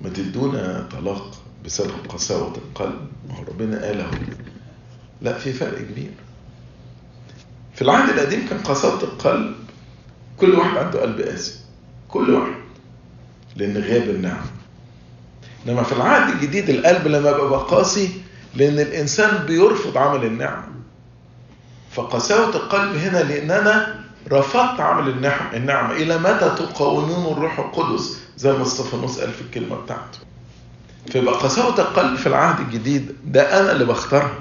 [0.00, 1.30] ما تدونا طلاق
[1.64, 3.06] بسبب قساوة القلب.
[3.28, 4.10] ما هو ربنا قاله
[5.24, 6.10] لا في فرق كبير.
[7.74, 9.54] في العهد القديم كان قساوة القلب
[10.36, 11.54] كل واحد عنده قلب قاسي
[12.08, 12.54] كل واحد
[13.56, 14.46] لأن غياب النعم.
[15.66, 18.10] إنما في العهد الجديد القلب لما بيبقى قاسي
[18.54, 20.62] لأن الإنسان بيرفض عمل النعم.
[21.92, 25.54] فقساوة القلب هنا لأن أنا رفضت عمل النعم.
[25.54, 30.18] النعمة إلى متى تقاومون الروح القدس؟ زي ما استفانوس قال في الكلمة بتاعته.
[31.12, 34.38] فيبقى قساوة القلب في العهد الجديد ده أنا اللي بختارها.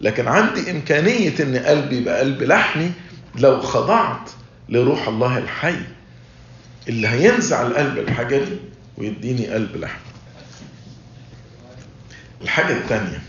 [0.00, 2.92] لكن عندي إمكانية إن قلبي يبقى قلب لحمي
[3.38, 4.30] لو خضعت
[4.68, 5.76] لروح الله الحي
[6.88, 8.60] اللي هينزع القلب الحجري
[8.98, 10.00] ويديني قلب لحم.
[12.42, 13.22] الحاجة الثانية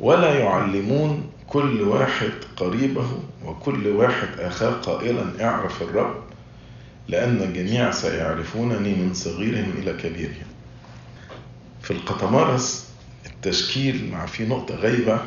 [0.00, 3.06] ولا يعلمون كل واحد قريبه
[3.44, 6.22] وكل واحد أخاه قائلا اعرف الرب
[7.08, 10.46] لأن الجميع سيعرفونني من صغيرهم إلى كبيرهم.
[11.82, 12.86] في القطمارس
[13.26, 15.20] التشكيل مع في نقطة غايبة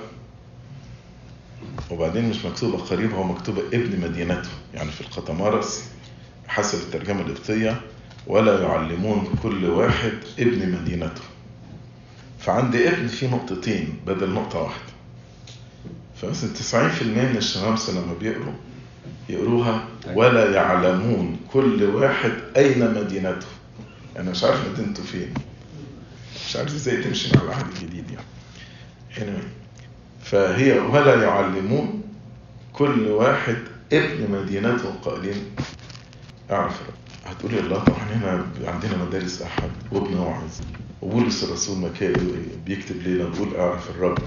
[1.92, 5.84] وبعدين مش مكتوبة قريبة ومكتوبة ابن مدينته يعني في القطمارس
[6.48, 7.82] حسب الترجمة القبطية
[8.28, 11.22] ولا يعلمون كل واحد ابن مدينته.
[12.40, 14.94] فعند ابن في نقطتين بدل نقطة واحدة.
[16.22, 16.50] فمثلا
[17.00, 18.54] 90% من الشمامسة لما بيقروا
[19.30, 23.48] يقروها ولا يعلمون كل واحد أين مدينته.
[24.18, 25.34] أنا مش عارف مدينته فين.
[26.48, 28.26] مش عارف إزاي تمشي مع العهد الجديد يعني.
[29.16, 29.65] Anyway.
[30.26, 32.02] فهي ولا يعلمون
[32.74, 33.58] كل واحد
[33.94, 35.46] ابن مدينته قائلين.
[36.52, 36.82] أعرف.
[37.26, 40.52] هتقولي الله طبعا هنا عندنا مدارس أحد وابن واعظ
[41.02, 41.90] وبولس الرسول ما
[42.66, 44.18] بيكتب لنا بيقول أعرف الرب.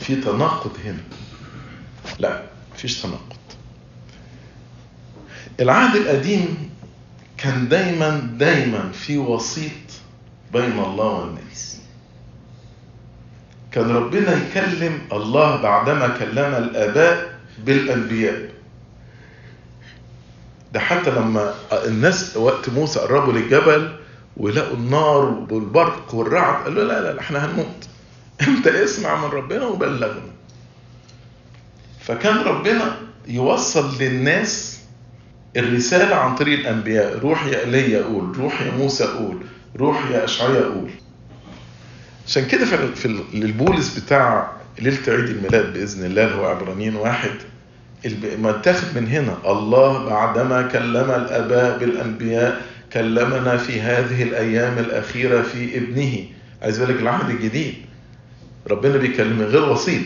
[0.00, 1.02] في تناقض هنا.
[2.18, 2.42] لا
[2.74, 3.36] مفيش تناقض.
[5.60, 6.70] العهد القديم
[7.38, 9.72] كان دايما دايما في وسيط
[10.52, 11.71] بين الله والناس.
[13.72, 18.48] كان ربنا يكلم الله بعدما كلم الآباء بالأنبياء.
[20.72, 23.96] ده حتى لما الناس وقت موسى قربوا للجبل
[24.36, 27.88] ولقوا النار والبرق والرعد قالوا لا لا, لا إحنا هنموت.
[28.48, 30.32] انت اسمع من ربنا وبلغنا.
[32.00, 32.96] فكان ربنا
[33.28, 34.78] يوصل للناس
[35.56, 37.18] الرسالة عن طريق الأنبياء.
[37.18, 39.36] روح يا إيليا قول روح يا موسى قول
[39.76, 40.90] روح يا أشعياء قول.
[42.26, 47.30] عشان كده في, في البولس بتاع ليلة عيد الميلاد بإذن الله اللي هو عبرانيين واحد
[48.38, 49.36] متاخد من هنا.
[49.46, 56.24] الله بعدما كلم الآباء بالأنبياء كلمنا في هذه الأيام الأخيرة في ابنه.
[56.62, 57.74] عايز أقول لك العهد الجديد.
[58.70, 60.04] ربنا بيكلم غير وسيط.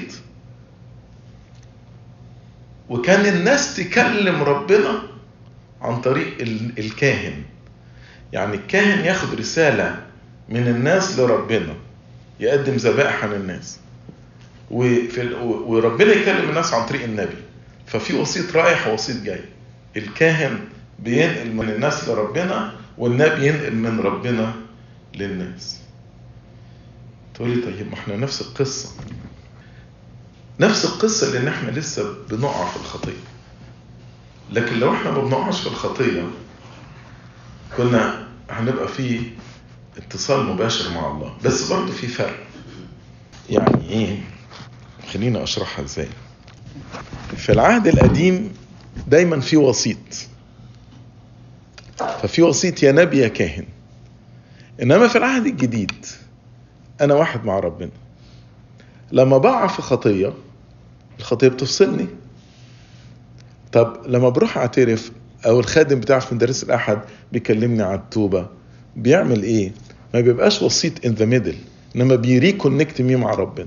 [2.89, 5.03] وكان الناس تكلم ربنا
[5.81, 6.35] عن طريق
[6.79, 7.43] الكاهن.
[8.33, 10.03] يعني الكاهن ياخد رسالة
[10.49, 11.75] من الناس لربنا.
[12.41, 13.79] يقدم ذبائح عن الناس.
[14.71, 17.37] وفي وربنا يكلم الناس عن طريق النبي.
[17.87, 19.41] ففي وسيط رايح ووسيط جاي.
[19.97, 20.59] الكاهن
[20.99, 24.55] بينقل من الناس لربنا والنبي ينقل من ربنا
[25.15, 25.81] للناس.
[27.35, 28.91] تقولي طيب ما إحنا نفس القصة.
[30.61, 33.23] نفس القصة لأن إحنا لسه بنقع في الخطية.
[34.53, 36.23] لكن لو إحنا ما بنقعش في الخطية
[37.77, 39.21] كنا هنبقى في
[39.97, 41.35] اتصال مباشر مع الله.
[41.45, 42.37] بس برضه في فرق.
[43.51, 44.19] يعني إيه؟
[45.13, 46.09] خلينا أشرحها إزاي.
[47.37, 48.53] في العهد القديم
[49.09, 49.99] دايما في وسيط.
[52.23, 53.67] ففي وسيط يا نبي يا كاهن.
[54.83, 56.07] إنما في العهد الجديد
[57.01, 57.91] أنا واحد مع ربنا.
[59.13, 60.33] لما بقع في خطية
[61.19, 62.07] الخطية بتفصلني.
[63.73, 65.13] طب لما بروح أعترف
[65.47, 67.01] أو الخادم بتاعي في مدرسة الأحد
[67.33, 68.47] بيكلمني على التوبه
[68.97, 69.73] بيعمل إيه؟
[70.15, 71.57] ما بيبقاش وسيط in the middle
[71.97, 73.67] إنما بي reconnect me مع ربنا.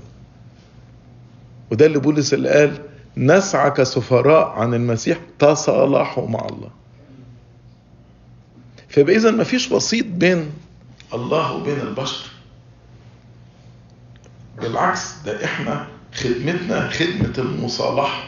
[1.70, 2.78] وده اللي بولس اللي قال
[3.16, 6.70] نسعى كسفراء عن المسيح تصالحوا مع الله.
[8.88, 10.50] فيبقى اذا ما فيش وسيط بين
[11.14, 12.26] الله وبين البشر.
[14.62, 18.24] بالعكس ده إحنا خدمتنا خدمة المصالحة.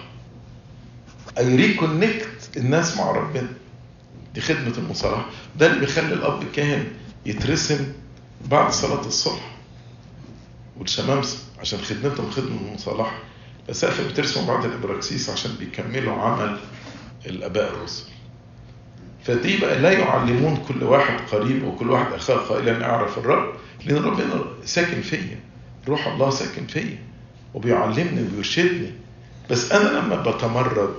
[1.38, 3.48] I reconnect الناس مع ربنا.
[4.34, 5.26] دي خدمة المصالحة.
[5.58, 6.84] ده اللي بيخلي الأب الكاهن
[7.26, 7.92] يترسم
[8.50, 9.52] بعد صلاة الصبح.
[10.78, 13.18] والشمامسة عشان خدمتهم خدمة المصالحة
[13.66, 16.58] الأسقفة بترسم بعد الإبراكسيس عشان بيكملوا عمل
[17.26, 18.04] الآباء الرسل.
[19.24, 23.52] فدي بقى لا يعلمون كل واحد قريب وكل واحد أخاه قائلا أعرف الرب
[23.86, 25.40] لأن ربنا ساكن فيا.
[25.88, 26.98] روح الله ساكن فيا.
[27.54, 28.90] وبيعلمني وبيرشدني.
[29.50, 30.94] بس أنا لما بتمرد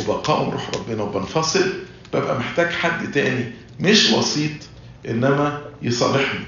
[0.00, 1.72] وبقاوم روح ربنا وبنفصل
[2.14, 4.52] ببقى محتاج حد تاني مش وسيط
[5.08, 6.44] إنما يصالحني.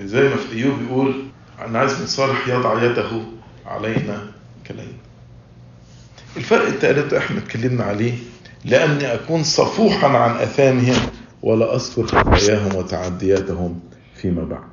[0.00, 1.14] زي ما في أيوب بيقول
[1.66, 3.10] أنا عايز مصالح يضع يده
[3.66, 4.26] علينا
[4.66, 4.92] كلينا
[6.36, 8.14] الفرق الثالث إحنا اتكلمنا عليه
[8.64, 10.96] لأني أكون صفوحا عن أثامهم
[11.42, 13.80] ولا أذكر خطاياهم وتعدياتهم
[14.16, 14.64] فيما بعد.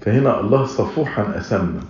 [0.00, 1.80] فهنا الله صفوحا أثمنا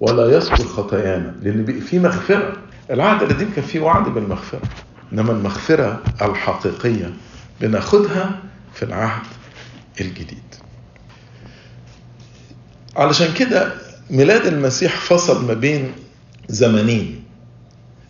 [0.00, 2.52] ولا يذكر خطايانا لأن في مغفرة.
[2.90, 4.60] العهد القديم كان فيه وعد بالمغفرة
[5.12, 7.12] إنما المغفرة الحقيقية
[7.60, 8.40] بناخدها
[8.74, 9.26] في العهد
[10.00, 10.42] الجديد.
[12.96, 13.72] علشان كده
[14.10, 15.92] ميلاد المسيح فصل ما بين
[16.48, 17.24] زمنين.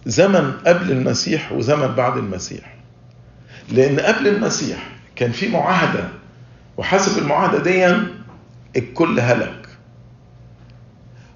[0.06, 2.76] زمن قبل المسيح وزمن بعد المسيح.
[3.68, 6.08] لأن قبل المسيح كان في معاهدة
[6.76, 7.96] وحسب المعاهدة دي
[8.76, 9.68] الكل هلك.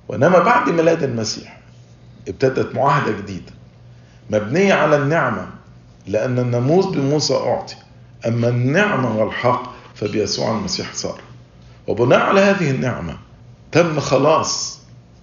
[0.08, 1.60] وإنما بعد ميلاد المسيح
[2.28, 3.52] ابتدت معاهدة جديدة
[4.30, 5.46] مبنية على النعمة
[6.06, 7.76] لأن الناموس بموسى أعطي.
[8.26, 11.20] أما النعمة والحق فبيسوع المسيح صار.
[11.86, 13.16] وبناء على هذه النعمة
[13.72, 14.78] تم خلاص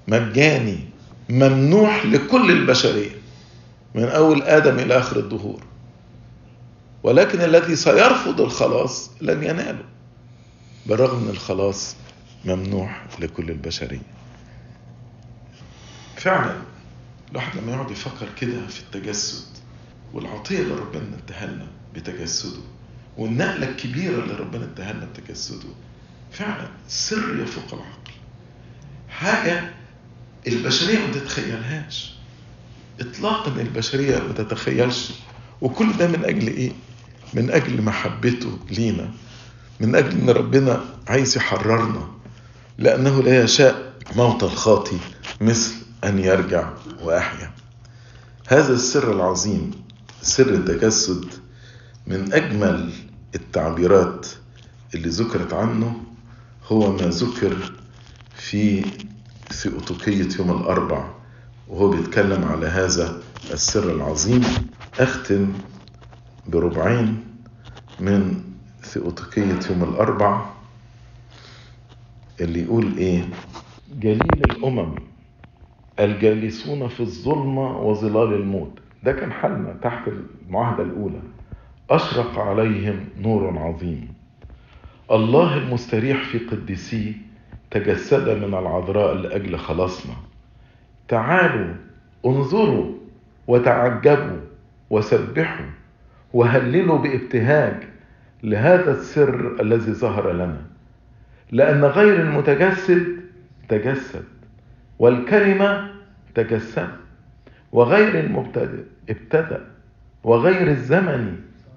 [0.07, 0.79] مجاني
[1.29, 3.11] ممنوح لكل البشرية
[3.95, 5.63] من أول آدم إلى آخر الدهور.
[7.03, 9.83] ولكن الذي سيرفض الخلاص لن يناله
[10.85, 11.95] بالرغم من الخلاص
[12.45, 14.01] ممنوح لكل البشرية.
[16.15, 16.55] فعلا
[17.31, 19.45] الواحد لما يقعد يفكر كده في التجسد
[20.13, 22.61] والعطية اللي ربنا اداها لنا بتجسده
[23.17, 25.69] والنقلة الكبيرة اللي ربنا اداها لنا بتجسده
[26.31, 28.11] فعلا سر يفوق العقل.
[29.17, 29.73] حاجة
[30.47, 32.13] البشرية ما تتخيلهاش.
[32.99, 35.11] اطلاقا البشرية ما تتخيلش.
[35.61, 36.71] وكل ده من أجل إيه؟
[37.33, 39.11] من أجل محبته لينا.
[39.79, 42.07] من أجل إن ربنا عايز يحررنا.
[42.77, 44.97] لأنه لا يشاء موت الخاطي
[45.41, 46.69] مثل أن يرجع
[47.01, 47.51] وأحيا.
[48.47, 49.71] هذا السر العظيم
[50.21, 51.25] سر التجسد
[52.07, 52.89] من أجمل
[53.35, 54.27] التعبيرات
[54.95, 56.03] اللي ذكرت عنه
[56.71, 57.73] هو ما ذكر
[58.37, 58.85] في
[59.49, 61.07] في أوتوكية يوم الأربع
[61.67, 63.21] وهو بيتكلم على هذا
[63.53, 64.41] السر العظيم
[64.99, 65.53] أختم
[66.47, 67.23] بربعين
[67.99, 68.41] من
[68.81, 70.45] ثيوتوكية يوم الأربع
[72.41, 73.23] اللي يقول إيه؟
[73.99, 74.95] جليل الأمم
[75.99, 78.71] الجالسون في الظلمة وظلال الموت.
[79.03, 80.07] ده كان حالنا تحت
[80.47, 81.19] المعاهدة الأولى.
[81.89, 84.07] أشرق عليهم نور عظيم.
[85.11, 87.13] الله المستريح في قدسيه
[87.71, 90.13] تجسد من العذراء لأجل خلاصنا.
[91.07, 91.73] تعالوا
[92.25, 92.93] انظروا
[93.47, 94.39] وتعجبوا
[94.89, 95.65] وسبحوا
[96.33, 97.83] وهللوا بابتهاج
[98.43, 100.61] لهذا السر الذي ظهر لنا.
[101.51, 103.17] لأن غير المتجسد
[103.69, 104.23] تجسد
[104.99, 105.89] والكلمة
[106.35, 106.89] تجسد
[107.71, 109.65] وغير المبتدئ ابتدأ
[110.23, 111.33] وغير الزمني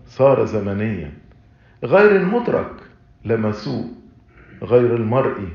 [0.07, 1.12] صار زمنيا
[1.84, 2.72] غير المدرك
[3.24, 3.84] لمسوه
[4.62, 5.49] غير المرئي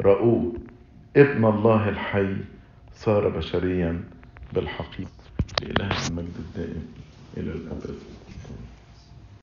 [0.00, 0.52] رأوه
[1.16, 2.36] ابن الله الحي
[2.94, 4.04] صار بشريا
[4.52, 5.10] بالحقيقة.
[5.62, 6.86] لإله المجد الدائم
[7.36, 7.98] إلى الأبد.